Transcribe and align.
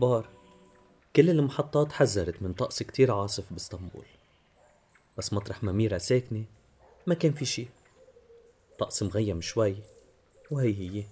الأخبار. 0.00 0.28
كل 1.16 1.30
المحطات 1.30 1.92
حذرت 1.92 2.42
من 2.42 2.52
طقس 2.52 2.82
كتير 2.82 3.12
عاصف 3.12 3.52
بإسطنبول. 3.52 4.06
بس 5.18 5.32
مطرح 5.32 5.62
ما 5.62 5.72
ميرا 5.72 5.98
ساكنة 5.98 6.44
ما 7.06 7.14
كان 7.14 7.32
في 7.32 7.44
شي 7.44 7.68
طقس 8.78 9.02
مغيم 9.02 9.40
شوي 9.40 9.76
وهي 10.50 10.74
هي. 10.74 11.04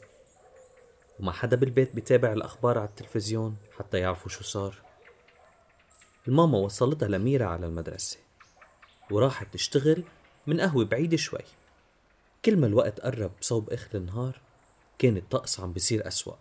وما 1.21 1.33
حدا 1.33 1.57
بالبيت 1.57 1.95
بيتابع 1.95 2.33
الأخبار 2.33 2.79
على 2.79 2.89
التلفزيون 2.89 3.57
حتى 3.79 3.99
يعرفوا 3.99 4.31
شو 4.31 4.45
صار. 4.45 4.83
الماما 6.29 6.59
وصلتها 6.59 7.09
لميرا 7.09 7.47
على 7.47 7.67
المدرسة 7.67 8.19
وراحت 9.11 9.55
تشتغل 9.55 10.05
من 10.47 10.61
قهوة 10.61 10.85
بعيدة 10.85 11.17
شوي. 11.17 11.45
كل 12.45 12.57
ما 12.57 12.67
الوقت 12.67 13.01
قرب 13.01 13.31
بصوب 13.41 13.71
آخر 13.71 13.99
النهار 13.99 14.41
كان 14.99 15.17
الطقس 15.17 15.61
عم 15.61 15.73
بيصير 15.73 16.09
أسوأ. 16.09 16.37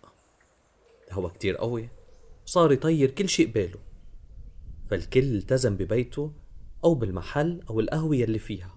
الهوا 1.08 1.28
كتير 1.28 1.56
قوي 1.56 1.88
وصار 2.48 2.72
يطير 2.72 3.10
كل 3.10 3.28
شي 3.28 3.44
قباله 3.44 3.78
فالكل 4.90 5.36
التزم 5.36 5.76
ببيته 5.76 6.32
أو 6.84 6.94
بالمحل 6.94 7.62
أو 7.70 7.80
القهوة 7.80 8.16
يلي 8.16 8.38
فيها. 8.38 8.74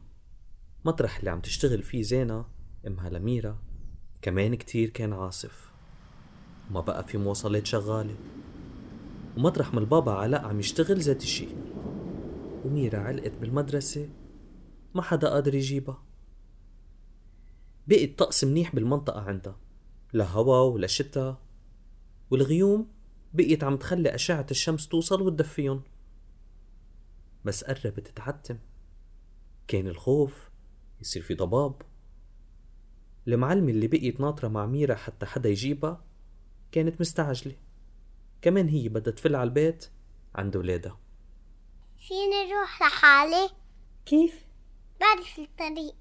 مطرح 0.85 1.17
اللي 1.17 1.31
عم 1.31 1.39
تشتغل 1.41 1.83
فيه 1.83 2.01
زينة 2.01 2.45
أمها 2.87 3.09
لميرا 3.09 3.59
كمان 4.21 4.55
كتير 4.55 4.89
كان 4.89 5.13
عاصف. 5.13 5.71
ما 6.71 6.81
بقى 6.81 7.03
في 7.03 7.17
مواصلات 7.17 7.65
شغالة. 7.65 8.15
ومطرح 9.37 9.73
ما 9.73 9.79
البابا 9.79 10.11
علاء 10.11 10.45
عم 10.45 10.59
يشتغل 10.59 10.99
ذات 10.99 11.23
الشي. 11.23 11.47
وميرا 12.65 12.99
علقت 12.99 13.33
بالمدرسة 13.41 14.09
ما 14.95 15.01
حدا 15.01 15.29
قادر 15.29 15.55
يجيبها. 15.55 16.03
بقي 17.87 18.05
الطقس 18.05 18.43
منيح 18.43 18.75
بالمنطقة 18.75 19.21
عندها 19.21 19.59
لا 20.13 20.25
هوا 20.25 20.59
ولا 20.59 20.87
شتا. 20.87 21.37
والغيوم 22.31 22.87
بقيت 23.33 23.63
عم 23.63 23.77
تخلي 23.77 24.15
أشعة 24.15 24.45
الشمس 24.51 24.87
توصل 24.87 25.21
وتدفيهم. 25.21 25.83
بس 27.45 27.63
قربت 27.63 28.07
تعتم 28.07 28.57
كان 29.67 29.87
الخوف 29.87 30.49
يصير 31.01 31.21
في 31.21 31.33
ضباب. 31.33 31.81
المعلمة 33.27 33.71
اللي 33.71 33.87
بقيت 33.87 34.19
ناطرة 34.19 34.47
مع 34.47 34.65
ميرا 34.65 34.95
حتى 34.95 35.25
حدا 35.25 35.49
يجيبها 35.49 36.03
كانت 36.71 37.01
مستعجلة. 37.01 37.55
كمان 38.41 38.67
هي 38.67 38.89
بدها 38.89 39.13
تفل 39.13 39.35
على 39.35 39.47
البيت 39.47 39.89
عند 40.35 40.55
ولادها 40.55 40.97
فيني 42.07 42.53
أروح 42.53 42.81
لحالي؟ 42.81 43.49
كيف؟ 44.05 44.45
بعرف 45.01 45.39
الطريق. 45.39 45.95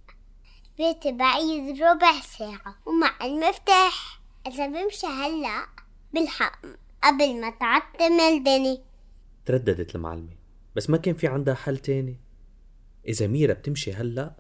بيتي 0.79 1.13
بعيد 1.13 1.83
ربع 1.83 2.21
ساعة 2.21 2.77
ومع 2.87 3.17
المفتاح. 3.23 4.21
إذا 4.47 4.67
بمشي 4.67 5.07
هلأ 5.07 5.67
بلحق 6.15 6.67
قبل 7.05 7.41
ما 7.41 7.51
تعتم 7.51 8.21
الدني 8.21 8.81
ترددت 9.47 9.95
المعلمة. 9.95 10.37
بس 10.77 10.91
ما 10.91 10.97
كان 10.97 11.15
في 11.15 11.27
عندها 11.27 11.55
حل 11.55 11.79
تاني. 11.79 12.21
إذا 13.09 13.27
ميرا 13.27 13.53
بتمشي 13.53 13.93
هلأ 13.93 14.37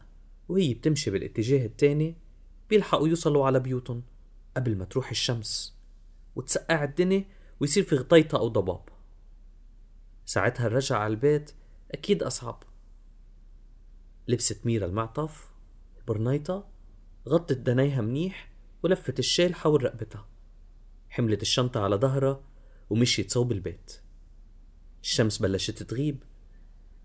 وهي 0.49 0.75
بتمشي 0.75 1.11
بالاتجاه 1.11 1.67
التاني 1.67 2.17
بيلحقوا 2.71 3.09
يوصلوا 3.09 3.47
على 3.47 3.61
بيوتهم 3.61 4.03
قبل 4.57 4.77
ما 4.77 4.85
تروح 4.85 5.11
الشمس 5.11 5.77
وتسقع 6.37 6.85
الدنيا 6.85 7.25
ويصير 7.61 7.83
في 7.83 7.97
غطيطة 7.97 8.39
أو 8.39 8.49
ضباب. 8.49 8.83
ساعتها 10.25 10.67
الرجعة 10.67 10.99
على 10.99 11.11
البيت 11.11 11.53
أكيد 11.91 12.23
أصعب. 12.23 12.63
لبست 14.29 14.67
ميرا 14.67 14.87
المعطف 14.87 15.51
البرنيطة 15.99 16.69
غطت 17.29 17.59
دنيها 17.59 18.01
منيح 18.01 18.51
ولفت 18.83 19.19
الشال 19.19 19.55
حول 19.55 19.85
رقبتها. 19.85 20.27
حملت 21.09 21.43
الشنطة 21.43 21.81
على 21.81 21.97
ظهرها 21.97 22.50
ومشيت 22.91 23.31
صوب 23.31 23.53
البيت 23.53 24.01
الشمس 25.03 25.39
بلشت 25.39 25.83
تغيب 25.83 26.23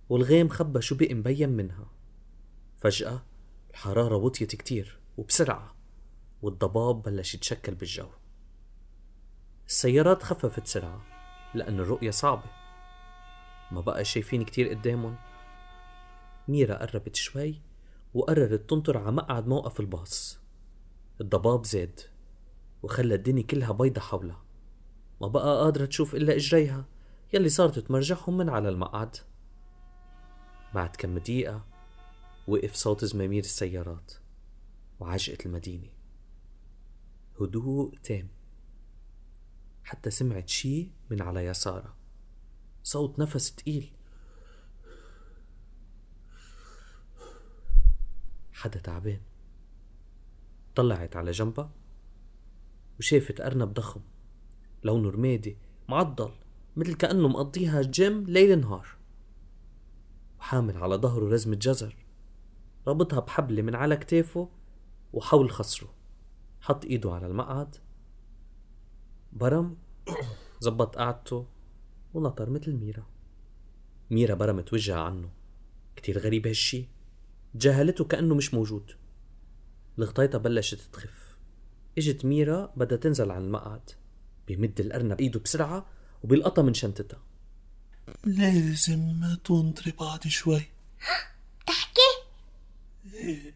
والغيم 0.10 0.50
خبى 0.50 0.82
شو 0.82 0.96
بقي 0.96 1.14
مبين 1.14 1.50
منها. 1.50 1.88
فجأة 2.78 3.26
الحرارة 3.70 4.16
وطيت 4.16 4.56
كتير 4.56 5.00
وبسرعة 5.18 5.76
والضباب 6.42 7.02
بلش 7.04 7.36
يتشكل 7.36 7.76
بالجو. 7.76 8.08
السيارات 9.68 10.24
خففت 10.24 10.68
سرعة 10.68 11.06
لأن 11.56 11.80
الرؤية 11.80 12.12
صعبة. 12.12 12.52
ما 13.72 13.82
بقى 13.82 14.06
شايفين 14.06 14.44
كتير 14.44 14.70
قدامهم. 14.70 15.16
ميرا 16.48 16.76
قربت 16.86 17.16
شوي 17.16 17.62
وقررت 18.14 18.70
تنطر 18.70 18.98
على 18.98 19.12
مقعد 19.12 19.48
موقف 19.48 19.80
الباص. 19.80 20.40
الضباب 21.22 21.66
زاد 21.66 22.00
وخلى 22.84 23.16
الدنيا 23.16 23.44
كلها 23.44 23.72
بيضة 23.72 24.02
حولها. 24.02 24.45
ما 25.26 25.32
بقى 25.32 25.64
قادرة 25.64 25.86
تشوف 25.86 26.16
إلا 26.16 26.36
إجريها. 26.36 26.86
يلي 27.34 27.50
صارت 27.50 27.80
تمرجحهم 27.80 28.38
من 28.38 28.50
على 28.50 28.70
المقعد. 28.70 29.18
بعد 30.74 30.96
كم 30.96 31.18
دقيقة 31.18 31.66
وقف 32.48 32.74
صوت 32.74 33.06
زمامير 33.06 33.44
السيارات 33.44 34.14
وعجقت 35.00 35.46
المدينة. 35.46 35.90
هدوء 37.42 37.98
تام. 38.04 38.28
حتى 39.84 40.10
سمعت 40.12 40.50
شي 40.50 40.90
من 41.10 41.22
على 41.22 41.46
يسارها 41.46 41.96
صوت 42.84 43.20
نفس 43.20 43.56
تقيل. 43.56 43.94
حدا 48.54 48.80
تعبان. 48.80 49.22
طلعت 50.76 51.16
على 51.16 51.32
جنبها 51.32 51.72
وشافت 53.00 53.42
أرنب 53.42 53.74
ضخم. 53.74 54.02
لونه 54.86 55.10
رمادي 55.10 55.58
معضل 55.90 56.32
مثل 56.76 56.94
كأنه 56.94 57.28
مقضيها 57.28 57.82
جيم 57.82 58.24
ليل 58.24 58.60
نهار. 58.60 58.88
وحامل 60.40 60.78
على 60.78 60.96
ظهره 60.96 61.30
رزمة 61.30 61.56
جزر 61.56 61.96
ربطها 62.88 63.20
بحبلة 63.20 63.62
من 63.62 63.76
على 63.76 63.98
كتافه 63.98 64.50
وحول 65.14 65.52
خصره. 65.52 65.94
حط 66.62 66.86
إيده 66.86 67.12
على 67.12 67.28
المقعد. 67.28 67.76
برم 69.34 69.78
زبط 70.60 70.96
قعدته 70.96 71.48
ونطر 72.14 72.50
مثل 72.50 72.74
ميرا. 72.74 73.06
ميرا 74.12 74.36
برمت 74.36 74.74
وجهها 74.74 75.00
عنه. 75.00 75.30
كتير 75.96 76.20
غريب 76.20 76.48
هالشي. 76.48 76.88
تجاهلته 77.54 78.06
كأنه 78.06 78.36
مش 78.36 78.54
موجود. 78.54 78.92
الغطيطة 80.00 80.38
بلشت 80.38 80.82
تخف. 80.94 81.38
إجت 81.98 82.26
ميرا 82.26 82.74
بدها 82.76 82.98
تنزل 82.98 83.32
عن 83.32 83.42
المقعد. 83.42 83.92
بيمد 84.48 84.80
الأرنب 84.80 85.20
إيده 85.20 85.40
بسرعة 85.40 85.86
وبيلقطها 86.24 86.62
من 86.62 86.74
شنطتها. 86.74 87.24
لازم 88.24 89.38
تنطري 89.44 89.92
بعد 89.92 90.28
شوي. 90.28 90.62
تحكي؟ 91.68 92.12
إيه 93.14 93.56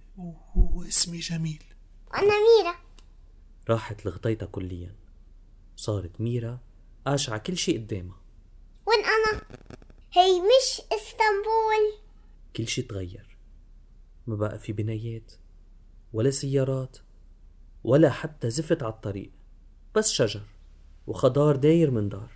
واسمي 0.56 1.20
جميل. 1.20 1.64
وأنا 2.12 2.24
ميرا. 2.24 2.76
راحت 3.70 4.06
الغطيطة 4.06 4.46
كليا. 4.46 4.96
صارت 5.76 6.22
ميرا 6.22 6.60
قاشعة 7.06 7.38
كل 7.38 7.58
شي 7.58 7.78
قدامها. 7.78 8.22
وين 8.86 9.00
أنا؟ 9.00 9.42
هي 10.14 10.42
مش 10.42 10.82
إسطنبول. 10.82 12.02
كل 12.56 12.68
شي 12.68 12.82
تغير. 12.82 13.38
ما 14.28 14.36
بقى 14.36 14.60
في 14.60 14.74
بنايات 14.74 15.32
ولا 16.14 16.32
سيارات 16.32 16.98
ولا 17.84 18.10
حتى 18.10 18.50
زفت 18.50 18.84
على 18.84 18.94
الطريق. 18.94 19.32
بس 19.96 20.12
شجر. 20.12 20.42
وخضار 21.10 21.56
داير 21.56 21.92
من 21.92 22.10
دار. 22.10 22.30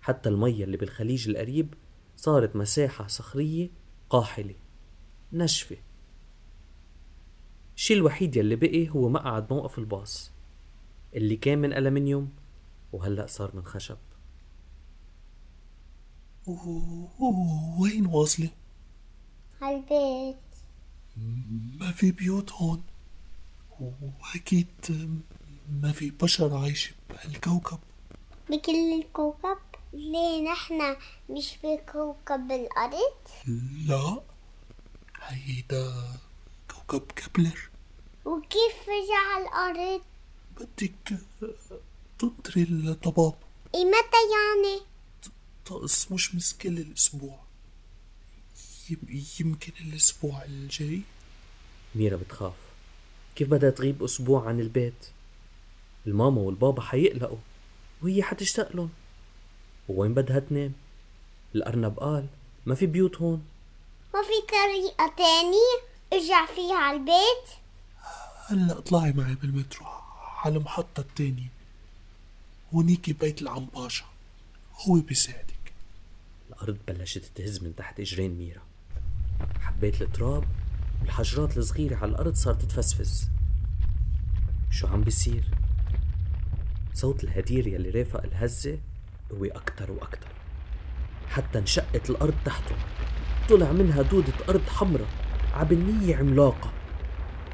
حتى 0.00 0.28
المية 0.28 0.64
اللي 0.64 0.76
بالخليج 0.76 1.28
القريب 1.28 1.74
صارت 2.16 2.56
مساحة 2.56 3.06
صخرية 3.06 3.70
قاحلة 4.10 4.54
نشفة 5.32 5.76
الشي 7.76 7.94
الوحيد 7.94 8.36
يلي 8.36 8.56
بقي 8.56 8.88
هو 8.88 9.08
مقعد 9.08 9.52
موقف 9.52 9.78
الباص 9.78 10.30
اللي 11.14 11.36
كان 11.36 11.58
من 11.58 11.72
ألمنيوم 11.72 12.30
وهلأ 12.92 13.26
صار 13.26 13.56
من 13.56 13.64
خشب. 13.64 13.96
وين 17.80 18.06
واصلة؟ 18.06 18.50
هالبيت 19.62 20.36
ما 21.80 21.92
في 21.92 22.12
بيوت 22.12 22.52
هون. 22.52 22.82
وأكيد 23.80 24.66
ما 25.82 25.92
في 25.92 26.10
بشر 26.10 26.56
عايشة 26.56 26.92
بهالكوكب 27.10 27.78
بكل 28.50 29.00
الكوكب 29.02 29.58
ليه 29.92 30.42
نحن 30.52 30.96
مش 31.30 31.52
بكوكب 31.64 32.52
الأرض؟ 32.52 33.14
لا 33.86 34.20
هيدا 35.22 35.94
كوكب 36.70 37.12
كبلر 37.12 37.68
وكيف 38.24 38.74
رجع 38.88 39.38
الأرض؟ 39.38 40.02
بدك 40.60 41.18
تنطري 42.18 42.62
الضباب 42.62 43.34
إيه 43.74 43.84
متى 43.84 44.22
يعني؟ 44.32 44.80
طقس 45.66 46.12
مش 46.12 46.34
مس 46.34 46.52
كل 46.52 46.78
الأسبوع. 46.78 47.38
يم- 48.90 49.22
يمكن 49.40 49.72
الأسبوع 49.80 50.44
الجاي. 50.44 51.00
ميرا 51.94 52.16
بتخاف. 52.16 52.54
كيف 53.36 53.48
بدها 53.48 53.70
تغيب 53.70 54.02
أسبوع 54.02 54.48
عن 54.48 54.60
البيت؟ 54.60 54.94
الماما 56.06 56.40
والبابا 56.40 56.82
حيقلقوا 56.82 57.38
وهي 58.02 58.22
حتشتاق 58.22 58.76
لهم. 58.76 58.90
ووين 59.88 60.14
بدها 60.14 60.38
تنام؟ 60.38 60.72
الأرنب 61.54 61.98
قال 61.98 62.26
ما 62.66 62.74
في 62.74 62.86
بيوت 62.86 63.16
هون. 63.16 63.44
ما 64.14 64.20
في 64.22 64.46
طريقة 64.48 65.14
تانية؟ 65.16 65.92
ارجع 66.12 66.46
فيها 66.46 66.76
على 66.76 66.96
البيت. 66.96 67.48
هلأ 68.46 68.78
اطلعي 68.78 69.12
معي 69.12 69.34
بالمترو 69.34 69.86
على 70.44 70.56
المحطة 70.56 71.00
التانية. 71.00 71.48
هونيكي 72.74 73.12
بيت 73.12 73.42
العم 73.42 73.64
باشا 73.64 74.04
هو 74.86 74.94
بيساعدك. 74.94 75.72
الأرض 76.48 76.78
بلشت 76.88 77.24
تهز 77.34 77.62
من 77.62 77.76
تحت 77.76 78.00
إجرين 78.00 78.38
ميرا 78.38 78.62
حبيت 79.60 80.02
التراب 80.02 80.44
والحجرات 81.00 81.56
الصغيرة 81.58 81.96
على 81.96 82.10
الأرض 82.10 82.34
صارت 82.34 82.62
تفسفس. 82.62 83.28
شو 84.70 84.86
عم 84.86 85.00
بيصير؟ 85.00 85.44
صوت 86.94 87.24
الهدير 87.24 87.66
يلي 87.66 87.90
رافق 87.90 88.22
الهزة 88.24 88.78
قوي 89.30 89.50
أكتر 89.50 89.92
وأكتر. 89.92 90.28
حتى 91.28 91.58
انشقت 91.58 92.10
الأرض 92.10 92.34
تحته. 92.44 92.74
طلع 93.48 93.72
منها 93.72 94.02
دودة 94.02 94.32
أرض 94.48 94.62
حمرة 94.62 95.06
عبنية 95.54 96.16
عملاقة. 96.16 96.72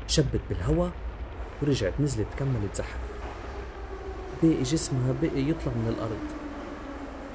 شبت 0.06 0.40
بالهوا 0.48 0.90
ورجعت 1.62 2.00
نزلت 2.00 2.28
كملت 2.38 2.76
زحف. 2.76 3.00
باقي 4.42 4.62
جسمها 4.62 5.12
بقي 5.22 5.50
يطلع 5.50 5.72
من 5.72 5.88
الأرض. 5.88 6.26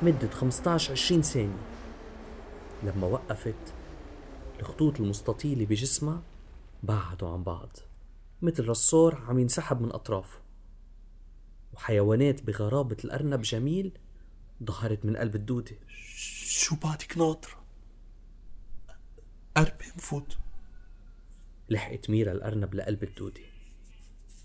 مدة 0.02 0.30
15 0.30 0.92
20 0.92 1.22
ثانية. 1.22 1.64
لما 2.84 3.08
وقفت 3.08 3.74
الخطوط 4.60 5.00
المستطيلة 5.00 5.66
بجسمها 5.66 6.22
بعدوا 6.84 7.30
عن 7.30 7.44
بعض. 7.44 7.70
مثل 8.42 8.68
رصور 8.68 9.22
عم 9.28 9.40
ينسحب 9.40 9.82
من 9.82 9.92
أطرافه. 9.92 10.40
وحيوانات 11.74 12.44
بغرابة 12.44 12.98
الأرنب 13.06 13.42
جميل 13.42 13.92
ظهرت 14.64 15.06
من 15.06 15.18
قلب 15.18 15.36
الدودة. 15.36 15.76
شو 16.48 16.76
بعدك 16.76 17.18
ناطرة 17.18 17.64
قربي 19.58 19.86
نفوت 19.98 20.38
لحقت 21.70 22.10
ميرا 22.10 22.32
الأرنب 22.32 22.74
لقلب 22.74 23.04
الدودة. 23.04 23.42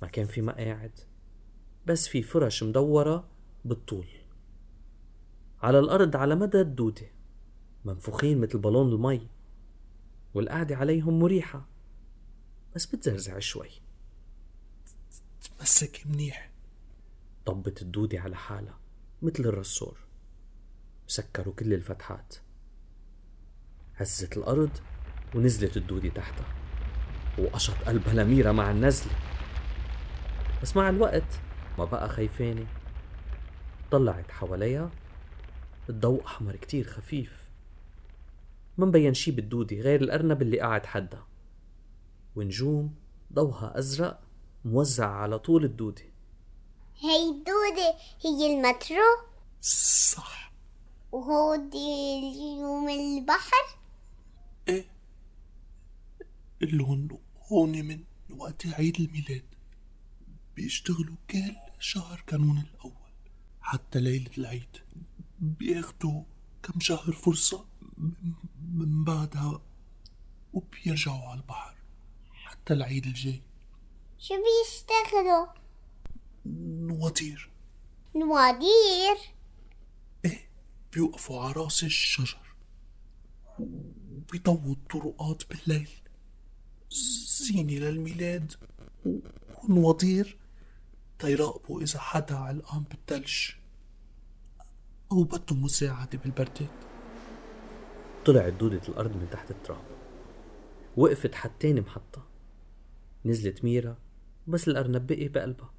ما 0.02 0.08
كان 0.08 0.26
في 0.26 0.42
مقاعد 0.42 1.00
بس 1.86 2.08
في 2.08 2.22
فرش 2.22 2.62
مدورة 2.62 3.28
بالطول. 3.64 4.06
على 5.62 5.78
الأرض 5.78 6.16
على 6.16 6.34
مدى 6.34 6.60
الدودة 6.60 7.06
منفوخين 7.84 8.40
مثل 8.40 8.58
بالون 8.58 8.92
المي 8.92 9.28
والقعدة 10.34 10.76
عليهم 10.76 11.18
مريحة 11.18 11.68
بس 12.74 12.86
بتزرزع 12.86 13.38
شوي. 13.38 13.70
تمسكي 15.42 16.08
منيح. 16.08 16.50
طبت 17.48 17.82
الدودة 17.82 18.20
على 18.20 18.36
حالها 18.36 18.78
مثل 19.22 19.44
الرسور 19.44 19.98
سكروا 21.06 21.54
كل 21.54 21.74
الفتحات. 21.74 22.34
هزت 23.96 24.36
الأرض 24.36 24.70
ونزلت 25.34 25.76
الدودة 25.76 26.08
تحتها. 26.08 26.54
وقشط 27.38 27.74
قلبها 27.74 28.14
لميرا 28.14 28.52
مع 28.52 28.70
النزلة. 28.70 29.12
بس 30.62 30.76
مع 30.76 30.88
الوقت 30.88 31.40
ما 31.78 31.84
بقى 31.84 32.08
خايفانة. 32.08 32.66
طلعت 33.90 34.30
حواليها 34.30 34.90
الضوء 35.90 36.24
أحمر 36.26 36.56
كتير 36.56 36.86
خفيف. 36.86 37.50
ما 38.78 38.86
مبين 38.86 39.14
شي 39.14 39.30
بالدودة 39.30 39.76
غير 39.76 40.00
الأرنب 40.00 40.42
اللي 40.42 40.60
قاعد 40.60 40.86
حدها. 40.86 41.26
ونجوم 42.36 42.94
ضوها 43.32 43.78
أزرق 43.78 44.20
موزع 44.64 45.08
على 45.08 45.38
طول 45.38 45.64
الدودة. 45.64 46.07
هي 47.00 47.30
الدودة 47.30 47.94
هي 48.24 48.54
المترو. 48.54 49.28
صح. 49.60 50.52
وهو 51.12 51.56
دي 51.56 52.18
اليوم 52.18 52.88
البحر. 52.88 53.78
إيه؟ 54.68 54.90
اللون 56.62 57.18
هون 57.52 57.84
من 57.84 58.04
وقت 58.30 58.66
عيد 58.66 59.00
الميلاد. 59.00 59.44
بيشتغلوا 60.56 61.16
كل 61.30 61.56
شهر 61.78 62.24
كانون 62.26 62.58
الأول. 62.58 62.92
حتى 63.60 64.00
ليلة 64.00 64.30
العيد 64.38 64.76
بياخدوا 65.38 66.22
كم 66.62 66.80
شهر 66.80 67.12
فرصة 67.12 67.64
من 68.72 69.04
بعدها 69.04 69.60
وبيرجعوا 70.52 71.28
على 71.28 71.40
البحر. 71.40 71.74
حتى 72.32 72.72
العيد 72.72 73.06
الجاي. 73.06 73.42
شو 74.18 74.34
بيشتغلوا؟ 74.34 75.46
نواطير 76.80 77.50
نوادير 78.16 79.16
إيه 80.24 80.48
بيوقفوا 80.92 81.40
على 81.40 81.52
رأس 81.52 81.84
الشجر 81.84 82.38
وبيضووا 83.58 84.72
الطرقات 84.72 85.42
بالليل. 85.50 85.90
زينة 86.90 87.72
للميلاد 87.72 88.52
ونواطير 89.64 90.36
تيراقبوا 91.18 91.82
إذا 91.82 91.98
حدا 91.98 92.36
علقان 92.36 92.82
بالثلج 92.82 93.50
أو 95.12 95.24
بده 95.24 95.56
مساعدة 95.56 96.18
بالبردات. 96.18 96.70
طلعت 98.26 98.52
دودة 98.52 98.82
الأرض 98.88 99.16
من 99.16 99.30
تحت 99.30 99.50
التراب. 99.50 99.84
وقفت 100.96 101.34
حتين 101.34 101.80
محطة. 101.80 102.26
نزلت 103.24 103.64
ميرا 103.64 103.98
بس 104.46 104.68
الأرنب 104.68 105.06
بقي 105.06 105.28
بقلبها. 105.28 105.77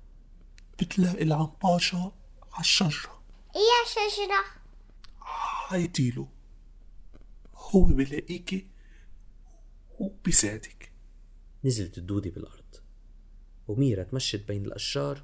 بتلاقي 0.82 1.24
العم 1.24 1.52
باشا 1.64 2.12
عالشجرة 2.54 3.24
إيه 3.56 3.86
شجرة؟ 3.86 4.46
عيطيله 5.72 6.28
هو 7.56 7.84
بلاقيكي 7.84 8.68
وبيساعدك. 10.00 10.92
نزلت 11.66 11.98
الدودة 11.98 12.30
بالأرض 12.30 12.76
وميرا 13.68 14.04
تمشت 14.04 14.48
بين 14.48 14.66
الأشجار 14.66 15.24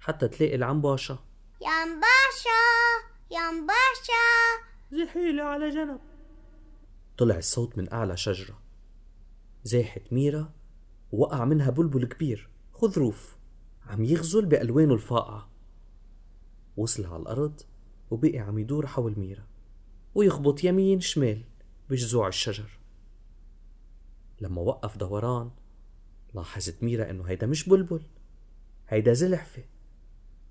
حتى 0.00 0.28
تلاقي 0.28 0.54
العنباشة. 0.54 1.18
يا 1.62 1.68
ام 1.68 2.00
باشا 2.00 2.62
يا 3.30 3.48
ام 3.48 3.66
باشا 3.66 5.04
زحيلة 5.04 5.42
على 5.42 5.70
جنب. 5.70 6.00
طلع 7.18 7.36
الصوت 7.36 7.78
من 7.78 7.92
أعلى 7.92 8.16
شجرة. 8.16 8.62
زاحت 9.64 10.12
ميرا 10.12 10.52
ووقع 11.12 11.44
منها 11.44 11.70
بلبل 11.70 12.06
كبير 12.06 12.50
خضروف 12.72 13.36
عم 13.86 14.04
يغزل 14.04 14.46
بألوانه 14.46 14.94
الفاقعة. 14.94 15.48
وصل 16.76 17.06
على 17.06 17.22
الأرض 17.22 17.60
وبقي 18.10 18.38
عم 18.38 18.58
يدور 18.58 18.86
حول 18.86 19.18
ميرا 19.18 19.46
ويخبط 20.14 20.64
يمين 20.64 21.00
شمال 21.00 21.44
بجذوع 21.90 22.28
الشجر. 22.28 22.78
لما 24.40 24.60
وقف 24.60 24.96
دوران 24.96 25.50
لاحظت 26.34 26.82
ميرا 26.82 27.10
إنه 27.10 27.24
هيدا 27.24 27.46
مش 27.46 27.68
بلبل 27.68 28.02
هيدا 28.88 29.12
زلحفة 29.12 29.64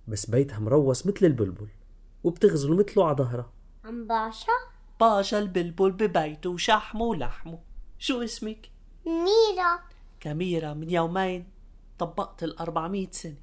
بس 0.07 0.29
بيتها 0.29 0.59
مروس 0.59 1.07
مثل 1.07 1.25
البلبل 1.25 1.67
وبتغزل 2.23 2.75
مثله 2.75 3.05
على 3.05 3.15
ظهرها. 3.17 3.51
ام 3.85 4.07
باشا؟ 4.07 4.51
باشا 4.99 5.39
البلبل 5.39 5.91
ببيته 5.91 6.49
وشحمه 6.49 7.03
ولحمه. 7.03 7.59
شو 7.99 8.21
اسمك؟ 8.21 8.71
ميرا. 9.05 9.79
كميرة 10.19 10.73
من 10.73 10.89
يومين. 10.89 11.47
طبقت 12.01 12.43
الأربعمية 12.43 13.11
سنة. 13.11 13.41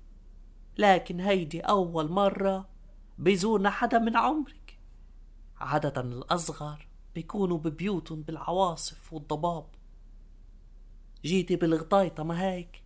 لكن 0.79 1.21
هيدي 1.21 1.61
أول 1.61 2.11
مرة 2.11 2.69
بيزورنا 3.19 3.71
حدا 3.71 3.99
من 3.99 4.17
عمرك. 4.17 4.79
عادة 5.61 6.01
الأصغر 6.01 6.89
بيكونوا 7.15 7.59
ببيوتهم 7.59 8.23
بالعواصف 8.23 9.13
والضباب. 9.13 9.67
جيتي 11.25 11.57
بالغطايطة 11.57 12.23
ما 12.23 12.43
هيك؟ 12.43 12.83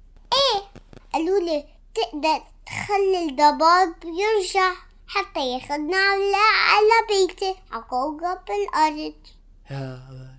قالوا 1.12 1.40
لي 1.40 1.64
تقدر 1.94 2.42
تخلي 2.66 3.28
الضباب 3.28 3.94
يرجع 4.04 4.72
حتى 5.06 5.52
ياخدنا 5.52 5.96
على 5.96 6.42
على 6.68 7.06
بيتي 7.08 7.54
على 7.70 7.82
كوكب 7.82 8.38
الأرض. 8.50 9.14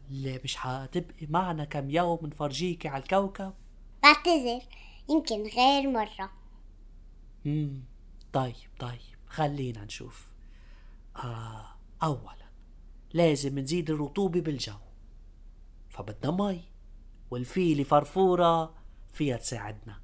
ليه 0.10 0.42
مش 0.44 0.56
حتبقي 0.56 1.28
معنا 1.30 1.66
كم 1.66 1.90
يوم 1.90 2.20
نفرجيكي 2.24 2.88
على 2.88 3.04
الكوكب؟ 3.04 3.54
بعتذر. 4.04 4.62
يمكن 5.10 5.44
غير 5.44 5.90
مرة. 5.90 6.32
مم. 7.46 7.84
طيب 8.34 8.70
طيب 8.80 9.18
خلينا 9.28 9.86
نشوف. 9.86 10.34
آه 11.16 11.66
أولا 12.04 12.50
لازم 13.14 13.60
نزيد 13.60 13.90
الرطوبة 13.90 14.42
بالجو. 14.42 14.78
فبدنا 15.90 16.32
مي 16.32 16.64
والفيلة 17.32 17.84
فرفورة 17.84 18.76
فيها 19.14 19.38
تساعدنا 19.38 20.02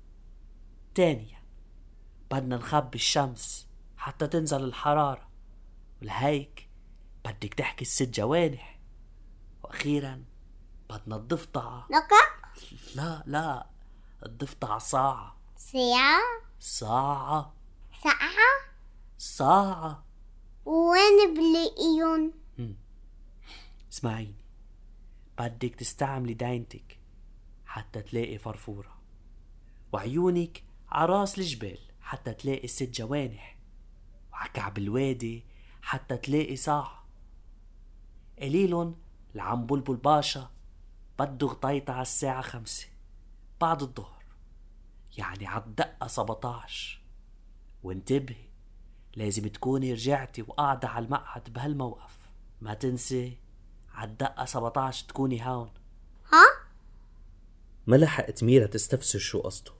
تانيا 0.95 1.39
بدنا 2.31 2.57
نخبي 2.57 2.95
الشمس 2.95 3.67
حتى 3.97 4.27
تنزل 4.27 4.63
الحرارة. 4.63 5.29
ولهيك 6.01 6.69
بدك 7.25 7.53
تحكي 7.53 7.81
الست 7.81 8.09
جوانح. 8.09 8.79
وأخيرا 9.63 10.23
بدنا 10.89 11.15
الضفدعة 11.15 11.87
نقع 11.91 12.39
لا 12.95 13.23
لا 13.25 13.69
الضفدعة 14.25 14.79
ساعة 14.79 15.35
ساعة 15.57 16.21
ساعة 16.59 17.53
ساعة 18.03 18.59
ساعة 19.17 20.03
وين 20.65 21.33
بلاقيهم؟ 21.33 22.33
اسمعيني 23.91 24.35
بدك 25.39 25.75
تستعملي 25.75 26.33
داينتك 26.33 26.99
حتى 27.65 28.01
تلاقي 28.01 28.38
فرفورة. 28.38 28.95
وعيونك 29.91 30.63
عراس 30.89 31.39
الجبال 31.39 31.79
حتى 32.01 32.33
تلاقي 32.33 32.63
الست 32.63 32.89
جوانح. 32.89 33.57
وعكعب 34.33 34.77
الوادي 34.77 35.45
حتى 35.81 36.17
تلاقي 36.17 36.55
صاع. 36.55 37.03
قليلن 38.41 38.95
لعم 39.35 39.65
بلبل 39.65 39.95
باشا 39.95 40.51
بده 41.19 41.47
غطيطة 41.47 41.93
على 41.93 42.01
الساعة 42.01 42.41
خمسة. 42.41 42.88
بعد 43.61 43.81
الظهر. 43.81 44.23
يعني 45.17 45.47
عالدقة 45.47 46.07
17 46.07 47.01
وانتبهي 47.83 48.49
لازم 49.15 49.47
تكوني 49.47 49.93
رجعتي 49.93 50.41
وقاعدة 50.41 50.87
على 50.87 51.05
المقعد 51.05 51.53
بهالموقف. 51.53 52.19
ما 52.61 52.73
تنسي 52.73 53.37
عالدقة 53.91 54.45
17 54.45 55.07
تكوني 55.07 55.45
هون. 55.49 55.69
ها؟ 56.33 56.45
ما 57.87 57.95
لحقت 57.95 58.43
ميرا 58.43 58.67
تستفسر 58.67 59.19
شو 59.19 59.39
قصده. 59.39 59.71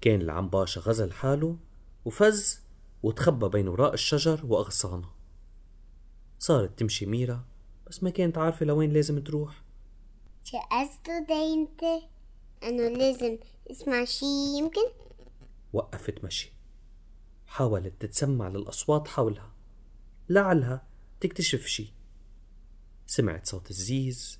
كان 0.00 0.20
العم 0.20 0.48
باشا 0.48 0.80
غزل 0.80 1.12
حاله 1.12 1.56
وفز 2.04 2.60
وتخبى 3.02 3.48
بين 3.48 3.68
وراء 3.68 3.94
الشجر 3.94 4.40
وأغصانه. 4.46 5.10
صارت 6.38 6.78
تمشي 6.78 7.06
ميرا 7.06 7.44
بس 7.86 8.02
ما 8.02 8.10
كانت 8.10 8.38
عارفة 8.38 8.66
لوين 8.66 8.92
لازم 8.92 9.24
تروح. 9.24 9.62
شو 10.44 10.58
قصده 10.58 11.26
ده 11.28 11.34
انه 12.68 12.88
لازم 12.88 13.38
أسمع 13.70 14.04
شي 14.04 14.58
يمكن؟ 14.58 14.88
وقفت 15.72 16.24
مشي 16.24 16.52
حاولت 17.46 17.92
تتسمع 18.00 18.48
للأصوات 18.48 19.08
حولها. 19.08 19.52
لعلها 20.28 20.86
تكتشف 21.20 21.66
شي. 21.66 21.92
سمعت 23.06 23.46
صوت 23.46 23.70
الزيز. 23.70 24.38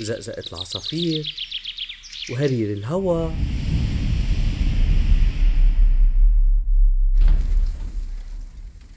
وزقزقة 0.00 0.44
العصافير. 0.52 1.36
وهرير 2.30 2.72
الهوا 2.72 3.30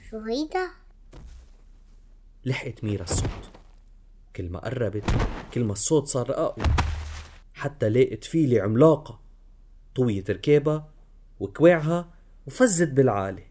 شو 0.10 0.20
هيدا 0.20 0.70
لحقت 2.46 2.84
ميرا 2.84 3.04
الصوت. 3.04 3.52
كل 4.36 4.50
ما 4.50 4.60
قربت. 4.60 5.04
كل 5.54 5.64
ما 5.64 5.74
الصوت 5.74 6.08
صار 6.08 6.32
أقوى. 6.32 6.87
حتى 7.58 7.90
لاقت 7.90 8.24
فيلة 8.24 8.62
عملاقة. 8.62 9.20
طويت 9.96 10.32
ركابها 10.32 10.90
وكواعها 11.40 12.14
وفزت 12.48 12.90
بالعالي. 12.90 13.48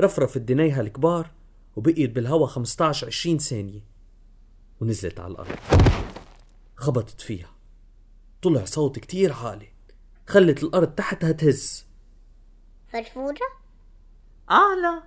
رفرفت 0.00 0.38
دنيها 0.38 0.80
الكبار 0.80 1.30
وبقيت 1.76 2.10
بالهوا 2.10 2.46
15 2.46 3.06
20 3.06 3.38
ثانية 3.38 3.80
ونزلت 4.80 5.20
على 5.20 5.32
الأرض. 5.32 5.56
خبطت 6.76 7.20
فيها. 7.20 7.50
طلع 8.42 8.64
صوت 8.64 8.98
كتير 8.98 9.32
عالي. 9.32 9.68
خلت 10.26 10.62
الأرض 10.62 10.88
تحتها 10.88 11.32
تهز. 11.32 11.86
فرفورة؟ 12.88 13.46
أهلا 14.50 15.02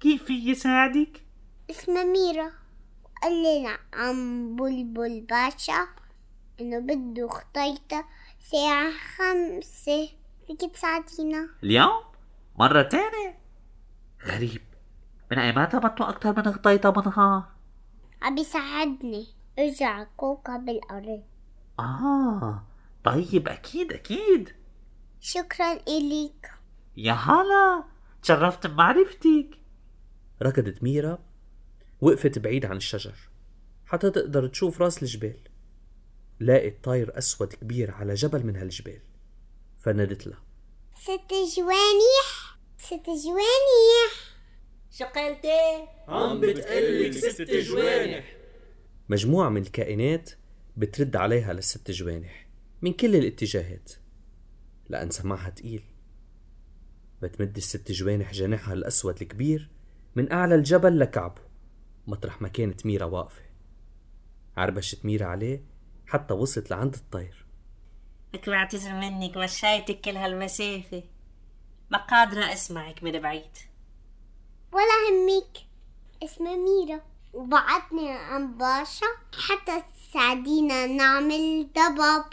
كيف 0.00 0.24
في 0.24 0.50
يساعدك؟ 0.50 1.22
اسمها 1.70 2.04
ميرا. 2.04 2.52
وقال 3.04 3.32
لنا 3.42 3.78
عم 3.92 4.56
بلبل 4.56 5.26
باشا. 5.30 5.88
إنه 6.60 6.78
بده 6.78 7.28
خطيطة 7.28 8.04
ساعة 8.40 8.90
خمسة. 9.16 10.08
فيك 10.46 10.60
تساعدينا؟ 10.74 11.48
اليوم؟ 11.62 12.02
مرة 12.58 12.82
تانية؟ 12.82 13.38
غريب. 14.26 14.62
من 15.30 15.38
أيمتى 15.38 15.78
بطلوا 15.78 16.08
أكتر 16.08 16.36
من 16.36 16.42
غطيطة 16.42 16.90
بالنهار 16.90 17.48
عم 18.22 18.38
يساعدني 18.38 19.26
ارجع 19.58 20.04
كوكب 20.16 20.68
الأرض. 20.68 21.22
آه 21.78 22.62
طيب 23.04 23.48
أكيد 23.48 23.92
أكيد. 23.92 24.54
شكرا 25.20 25.72
إليك. 25.72 26.50
يا 26.96 27.12
هلا 27.12 27.84
تشرفت 28.22 28.66
بمعرفتك. 28.66 29.50
ركضت 30.42 30.82
ميرا 30.82 31.18
وقفت 32.00 32.38
بعيد 32.38 32.66
عن 32.66 32.76
الشجر 32.76 33.14
حتى 33.86 34.10
تقدر 34.10 34.46
تشوف 34.46 34.82
رأس 34.82 35.02
الجبال. 35.02 35.40
لاقت 36.40 36.84
طاير 36.84 37.18
أسود 37.18 37.52
كبير 37.52 37.90
على 37.90 38.14
جبل 38.14 38.46
من 38.46 38.56
هالجبال. 38.56 39.00
فنادت 39.78 40.26
له. 40.26 40.36
ست 40.94 41.32
جوانح 41.56 42.58
ست 42.78 43.10
جوانح 43.26 44.38
شو 44.90 45.04
قلتي؟ 45.04 45.86
مجموعة 49.08 49.48
من 49.48 49.62
الكائنات 49.62 50.30
بترد 50.76 51.16
عليها 51.16 51.52
للست 51.52 51.90
جوانح 51.90 52.48
من 52.82 52.92
كل 52.92 53.16
الاتجاهات. 53.16 53.92
لأن 54.88 55.10
سماعها 55.10 55.50
تقيل. 55.50 55.82
بتمد 57.22 57.56
الست 57.56 57.92
جوانح 57.92 58.32
جناحها 58.32 58.74
الأسود 58.74 59.22
الكبير 59.22 59.70
من 60.16 60.32
أعلى 60.32 60.54
الجبل 60.54 61.00
لكعبه. 61.00 61.42
مطرح 62.06 62.42
ما 62.42 62.48
كانت 62.48 62.86
ميرا 62.86 63.04
واقفة. 63.04 63.42
عربشت 64.56 65.04
ميرا 65.04 65.26
عليه 65.26 65.77
حتى 66.08 66.34
وصلت 66.34 66.70
لعند 66.70 66.94
الطير. 66.94 67.46
لك 68.34 68.48
بعتذر 68.48 68.92
منك 68.92 69.36
مشيتك 69.36 70.00
كل 70.00 70.16
هالمسافة 70.16 71.02
ما 71.90 71.98
قادرة 71.98 72.52
أسمعك 72.52 73.02
من 73.02 73.20
بعيد. 73.20 73.56
ولا 74.72 74.84
همك. 75.10 75.58
اسمها 76.22 76.56
ميرا. 76.56 77.00
وبعتني 77.32 78.10
عم 78.10 78.58
باشا. 78.58 79.06
حتى 79.48 79.82
تساعدينا 79.94 80.86
نعمل 80.86 81.68
ضباب 81.72 82.24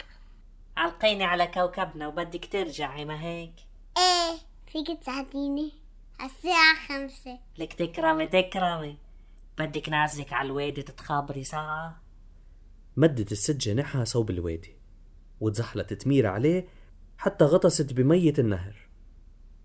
علقيني 0.76 1.24
على 1.24 1.46
كوكبنا 1.46 2.08
وبدك 2.08 2.52
ترجعي 2.52 3.04
ما 3.04 3.22
هيك؟ 3.22 3.54
إيه 3.98 4.38
فيك 4.72 5.00
تساعديني. 5.00 5.72
الساعة 6.24 6.74
خمسة. 6.88 7.38
لك 7.58 7.72
تكرمي 7.72 8.26
تكرمي. 8.26 8.98
بدك 9.58 9.88
نعزلك 9.88 10.32
على 10.32 10.46
الوادي 10.46 10.82
تتخابري 10.82 11.44
ساعة؟ 11.44 12.05
مدت 12.96 13.32
الست 13.32 13.56
جناحها 13.56 14.04
صوب 14.04 14.30
الوادي 14.30 14.76
وتزحلقت 15.40 16.06
ميرا 16.06 16.28
عليه 16.28 16.68
حتى 17.18 17.44
غطست 17.44 17.92
بمية 17.92 18.34
النهر 18.38 18.88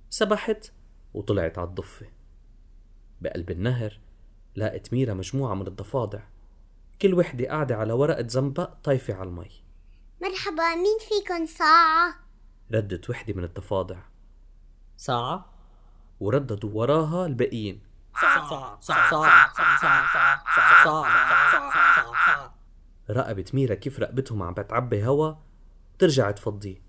سبحت 0.10 0.72
وطلعت 1.14 1.58
على 1.58 1.68
الضفة 1.68 2.06
بقلب 3.22 3.52
النهر 3.52 4.00
لاقت 4.56 4.94
ميرا 4.94 5.14
مجموعة 5.14 5.54
من 5.54 5.68
الضفادع 5.68 6.20
كل 7.02 7.14
وحدة 7.14 7.48
قاعدة 7.48 7.76
على 7.76 7.94
ورقة 7.94 8.28
زنبق 8.28 8.74
طايفة 8.84 9.14
على 9.14 9.30
المي 9.30 9.52
مرحبا 10.22 10.76
مين 10.76 10.98
فيكن 11.10 11.46
ساعة 11.46 12.16
ردت 12.72 13.10
وحدة 13.10 13.34
من 13.34 13.44
الضفادع 13.44 14.00
ساعة 14.98 15.46
ورددوا 16.20 16.70
وراها 16.74 17.26
الباقيين 17.26 17.82
ساعة 18.22 18.50
ساعة 18.50 18.80
ساعة 18.80 19.10
ساعة 19.10 19.54
ساعة 19.54 20.12
ساعة 20.12 20.44
ساعة 20.84 22.26
ساعة 22.26 22.51
راقبت 23.12 23.56
ميرا 23.56 23.76
كيف 23.76 24.00
رقبتهم 24.00 24.44
عم 24.44 24.54
بتعبي 24.54 25.06
هوا 25.06 25.34
وترجع 25.96 26.32
تفضيه 26.32 26.82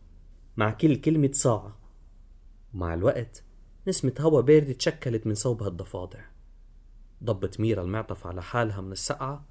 مع 0.57 0.71
كل 0.71 0.97
كلمة 0.97 1.33
ساعة 1.33 1.79
ومع 2.75 2.95
الوقت 2.95 3.45
نسمة 3.89 4.15
هوا 4.21 4.41
باردة 4.41 4.73
تشكلت 4.73 5.27
من 5.27 5.35
صوب 5.35 5.63
هالضفادع 5.63 6.25
ضبت 7.25 7.61
ميرا 7.61 7.83
المعطف 7.83 8.27
على 8.27 8.43
حالها 8.43 8.81
من 8.81 8.93
السقعة 8.93 9.47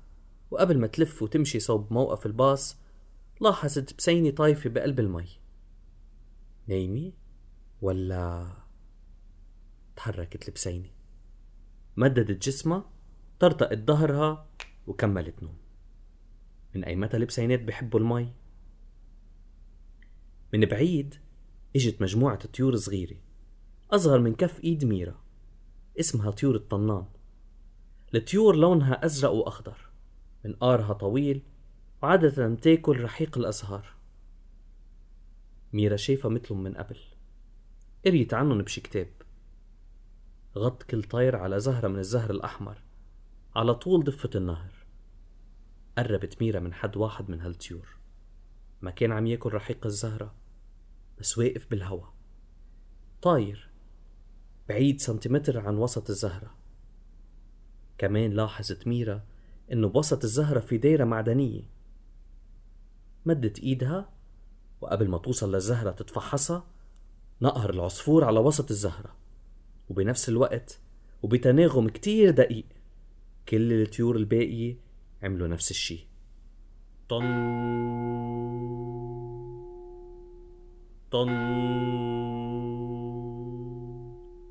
وقبل 0.51 0.79
ما 0.79 0.87
تلف 0.87 1.21
وتمشي 1.21 1.59
صوب 1.59 1.93
موقف 1.93 2.25
الباص 2.25 2.77
لاحظت 3.41 3.97
بسينة 3.97 4.31
طايفة 4.31 4.69
بقلب 4.69 4.99
المي. 4.99 5.27
نايمة 6.67 7.11
ولا 7.81 8.51
تحركت 9.95 10.47
البسينة؟ 10.47 10.89
مددت 11.97 12.47
جسمها 12.47 12.89
طرطقت 13.39 13.77
ظهرها 13.77 14.47
وكملت 14.87 15.43
نوم. 15.43 15.61
من 16.75 16.83
أي 16.83 16.95
متى 16.95 17.17
البسينات 17.17 17.61
بحبوا 17.61 17.99
المي؟ 17.99 18.33
من 20.53 20.65
بعيد 20.65 21.15
إجت 21.75 22.01
مجموعة 22.01 22.45
طيور 22.47 22.75
صغيرة 22.75 23.17
أصغر 23.91 24.19
من 24.19 24.35
كف 24.35 24.63
إيد 24.63 24.85
ميرا 24.85 25.21
اسمها 25.99 26.31
طيور 26.31 26.55
الطنان. 26.55 27.05
الطيور 28.15 28.55
لونها 28.55 29.05
أزرق 29.05 29.31
وأخضر 29.31 29.89
منقارها 30.45 30.93
طويل 30.93 31.41
وعادة 32.01 32.55
تأكل 32.55 33.01
رحيق 33.01 33.37
الأزهار. 33.37 33.85
ميرا 35.73 35.95
شايفة 35.95 36.29
مثلهم 36.29 36.63
من 36.63 36.73
قبل 36.73 36.97
قريت 38.05 38.33
عنهم 38.33 38.61
بشي 38.61 38.81
كتاب. 38.81 39.07
غط 40.57 40.83
كل 40.83 41.03
طير 41.03 41.35
على 41.35 41.59
زهرة 41.59 41.87
من 41.87 41.99
الزهر 41.99 42.31
الأحمر 42.31 42.81
على 43.55 43.75
طول 43.75 44.03
ضفة 44.03 44.29
النهر. 44.35 44.80
قربت 45.98 46.41
ميرا 46.41 46.60
من 46.60 46.74
حد 46.74 46.98
واحد 46.98 47.29
من 47.29 47.41
هالطيور. 47.41 47.98
ما 48.81 48.91
كان 48.91 49.12
عم 49.12 49.27
ياكل 49.27 49.53
رحيق 49.53 49.86
الزهرة 49.86 50.36
بس 51.19 51.38
واقف 51.38 51.67
بالهوا. 51.71 52.05
طاير 53.21 53.69
بعيد 54.69 55.01
سنتيمتر 55.01 55.60
عن 55.60 55.77
وسط 55.77 56.10
الزهرة. 56.10 56.55
كمان 57.98 58.31
لاحظت 58.31 58.88
ميرا 58.88 59.24
إنه 59.71 59.89
بوسط 59.89 60.24
الزهرة 60.24 60.60
في 60.60 60.77
دايرة 60.77 61.03
معدنية. 61.03 61.62
مدت 63.25 63.60
إيدها 63.60 64.10
وقبل 64.81 65.10
ما 65.10 65.17
توصل 65.17 65.51
للزهرة 65.51 65.91
تتفحصها 65.91 66.67
نقر 67.41 67.69
العصفور 67.69 68.24
على 68.24 68.39
وسط 68.39 68.71
الزهرة. 68.71 69.15
وبنفس 69.89 70.29
الوقت 70.29 70.79
وبتناغم 71.24 71.89
كتير 71.89 72.31
دقيق. 72.31 72.65
كل 73.50 73.81
الطيور 73.81 74.15
الباقية 74.15 74.90
عملوا 75.23 75.47
نفس 75.47 75.71
الشي. 75.71 76.07
طن. 77.09 77.25
طن. 81.11 81.27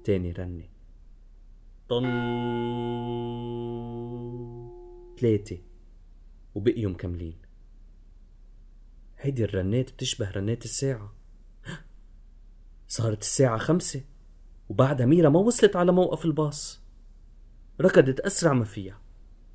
تاني 0.04 0.32
رنة 0.32 0.68
طن. 1.88 2.04
تلاتة. 5.16 5.58
وبقيوا 6.54 6.90
مكملين. 6.90 7.38
هيدي 9.18 9.44
الرنات 9.44 9.92
بتشبه 9.92 10.30
رنات 10.30 10.64
الساعة. 10.64 11.14
صارت 12.88 13.20
الساعة 13.20 13.58
خمسة 13.58 14.04
وبعدها 14.68 15.06
ميرا 15.06 15.28
ما 15.28 15.38
وصلت 15.38 15.76
على 15.76 15.92
موقف 15.92 16.24
الباص. 16.24 16.80
ركضت 17.80 18.20
أسرع 18.20 18.52
ما 18.52 18.64
فيها 18.64 19.00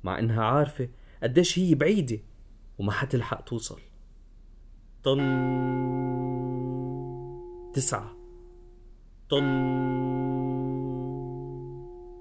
مع 0.04 0.18
إنها 0.18 0.44
عارفة 0.44 0.88
قديش 1.26 1.58
هي 1.58 1.74
بعيدة 1.74 2.18
وما 2.78 2.92
حتلحق 2.92 3.44
توصل. 3.44 3.80
طن 5.04 5.20
تسعة. 7.74 8.16
طن 9.30 9.46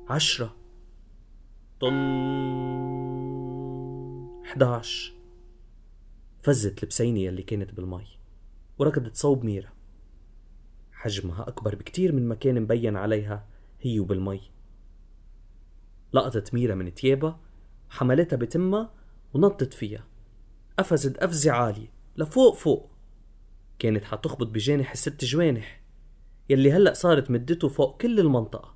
عشرة. 0.10 0.56
طن 1.82 1.96
حداش 4.46 5.14
فزت 6.44 6.84
البسينة 6.84 7.20
يلي 7.20 7.44
كانت 7.44 7.74
بالمي 7.74 8.08
وركضت 8.80 9.16
صوب 9.16 9.46
ميرا 9.46 9.70
حجمها 10.92 11.48
أكبر 11.48 11.76
بكتير 11.76 12.12
من 12.12 12.28
ما 12.28 12.36
كان 12.36 12.62
مبين 12.62 12.96
عليها 12.98 13.46
هي 13.82 14.00
وبالمي. 14.00 14.42
لقطت 16.14 16.54
ميرا 16.54 16.76
من 16.76 16.94
تيابها 16.94 17.40
حملتها 17.96 18.38
بتمها 18.38 18.94
ونطت 19.34 19.74
فيها. 19.74 20.08
قفزت 20.80 21.18
قفزة 21.18 21.52
عالية 21.52 21.94
لفوق 22.18 22.56
فوق. 22.56 22.92
كانت 23.80 24.04
حتخبط 24.04 24.48
بجانح 24.48 24.92
الست 24.92 25.26
جوانح 25.26 25.82
يلي 26.50 26.72
هلأ 26.72 26.94
صارت 26.94 27.32
مدته 27.32 27.68
فوق 27.68 28.02
كل 28.02 28.20
المنطقة 28.20 28.76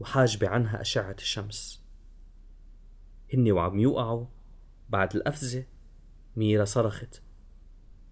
وحاجبة 0.00 0.48
عنها 0.48 0.80
أشعة 0.80 1.16
الشمس. 1.18 1.84
هني 3.34 3.52
وعم 3.52 3.78
يوقعوا 3.78 4.26
بعد 4.88 5.16
القفزة 5.16 5.64
ميرا 6.36 6.64
صرخت 6.64 7.22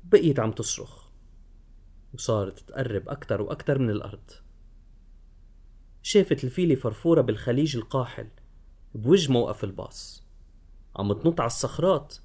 بقيت 0.04 0.40
عم 0.40 0.52
تصرخ 0.52 1.08
وصارت 2.14 2.58
تقرب 2.58 3.08
أكتر 3.08 3.42
وأكتر 3.42 3.78
من 3.78 3.90
الأرض. 3.90 4.30
شافت 6.02 6.44
الفيلة 6.44 6.74
فرفورة 6.74 7.20
بالخليج 7.20 7.76
القاحل 7.76 8.28
بوجه 8.94 9.32
موقف 9.32 9.64
الباص. 9.64 10.24
عم 10.96 11.12
تنط 11.12 11.40
على 11.40 11.46
الصخرات 11.46 12.16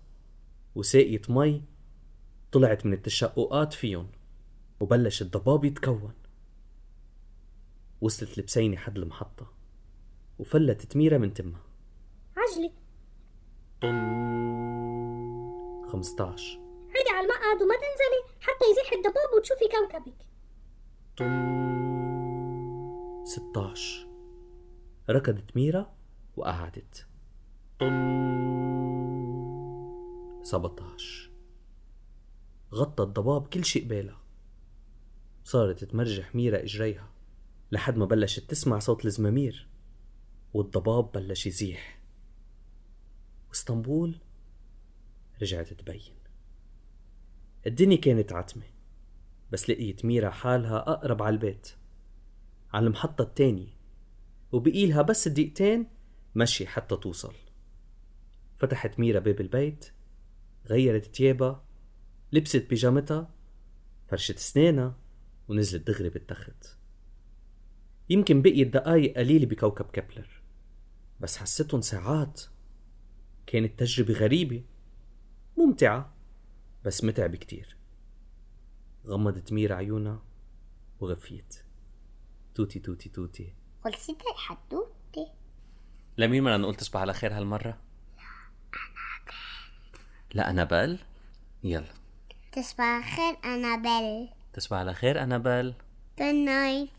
وساقية 0.75 1.21
مي 1.29 1.63
طلعت 2.51 2.85
من 2.85 2.93
التشققات 2.93 3.73
فيهم 3.73 4.07
وبلش 4.79 5.21
الضباب 5.21 5.65
يتكون. 5.65 6.13
وصلت 8.01 8.37
البسينة 8.37 8.77
حد 8.77 8.97
المحطة 8.97 9.51
وفلتت 10.39 10.97
ميرا 10.97 11.17
من 11.17 11.33
تمها. 11.33 11.61
عجلي 12.37 12.71
طن. 13.81 14.23
15 15.91 16.59
عيدي 16.95 17.09
على 17.09 17.25
المقعد 17.25 17.61
وما 17.61 17.75
تنزلي 17.75 18.39
حتى 18.39 18.65
يزيح 18.71 18.93
الضباب 18.93 19.33
وتشوفي 19.37 19.65
كوكبك. 19.65 20.25
طن. 21.17 21.53
16 23.25 24.07
ركضت 25.09 25.55
ميرا 25.55 25.93
وقعدت. 26.37 27.07
طن. 27.79 28.23
17 30.43 31.29
غطى 32.73 33.03
الضباب 33.03 33.47
كل 33.47 33.65
شي 33.65 33.79
قبالها 33.79 34.21
صارت 35.43 35.83
تمرجح 35.83 36.35
ميرا 36.35 36.63
إجريها 36.63 37.09
لحد 37.71 37.97
ما 37.97 38.05
بلشت 38.05 38.49
تسمع 38.49 38.79
صوت 38.79 39.05
الزمامير 39.05 39.67
والضباب 40.53 41.11
بلش 41.11 41.45
يزيح. 41.45 41.99
وإسطنبول 43.49 44.15
رجعت 45.41 45.73
تبين. 45.73 46.15
الدنيا 47.67 47.97
كانت 47.97 48.33
عتمة 48.33 48.65
بس 49.51 49.69
لقيت 49.69 50.05
ميرا 50.05 50.29
حالها 50.29 50.77
أقرب 50.77 51.23
على 51.23 51.33
البيت 51.33 51.67
على 52.73 52.85
المحطة 52.87 53.21
التانية 53.21 53.77
وبقيلها 54.51 55.01
بس 55.01 55.27
دقيقتين 55.27 55.87
مشي 56.35 56.67
حتى 56.67 56.95
توصل. 56.95 57.33
فتحت 58.55 58.99
ميرا 58.99 59.19
باب 59.19 59.41
البيت 59.41 59.91
غيرت 60.65 61.05
تيابها 61.05 61.65
لبست 62.31 62.69
بيجامتها 62.69 63.33
فرشت 64.07 64.39
سنانها 64.39 64.99
ونزلت 65.47 65.87
دغري 65.87 66.09
بالتخت. 66.09 66.77
يمكن 68.09 68.41
بقيت 68.41 68.67
دقايق 68.67 69.17
قليلة 69.17 69.45
بكوكب 69.45 69.85
كبلر 69.85 70.41
بس 71.19 71.37
حستهم 71.37 71.81
ساعات 71.81 72.41
كانت 73.45 73.79
تجربة 73.79 74.13
غريبة 74.13 74.63
ممتعة 75.57 76.15
بس 76.85 77.03
متعبة 77.03 77.37
كتير 77.37 77.77
غمضت 79.05 79.53
ميرا 79.53 79.75
عيونها 79.75 80.23
وغفيت. 80.99 81.55
توتي 82.55 82.79
توتي 82.79 83.09
توتي. 83.09 83.53
خلصت 83.83 84.17
الحدوتة 84.31 85.02
لمين 86.17 86.43
بدنا 86.43 86.57
نقول 86.57 86.75
تصبح 86.75 86.99
على 87.01 87.13
خير 87.13 87.37
هالمرة؟ 87.37 87.77
لا 90.33 90.49
أنابل 90.49 90.99
يلا. 91.63 91.85
تصبح 92.51 93.15
خير 93.15 93.53
أنابل 93.53 94.29
تصبح 94.53 94.77
على 94.77 94.93
خير 94.93 95.23
أنابل 95.23 95.73
Good 96.19 96.47
night. 96.47 96.89